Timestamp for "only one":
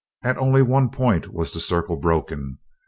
0.39-0.89